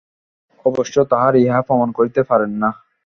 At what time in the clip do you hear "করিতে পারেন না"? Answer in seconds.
1.91-2.69